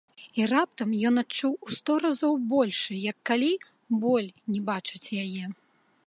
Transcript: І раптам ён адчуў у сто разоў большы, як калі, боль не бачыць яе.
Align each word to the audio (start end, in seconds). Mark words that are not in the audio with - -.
І 0.39 0.45
раптам 0.51 0.93
ён 1.09 1.15
адчуў 1.23 1.51
у 1.65 1.69
сто 1.79 1.93
разоў 2.05 2.33
большы, 2.53 2.93
як 3.11 3.17
калі, 3.31 3.49
боль 4.05 4.29
не 4.55 4.59
бачыць 4.71 5.13
яе. 5.25 5.45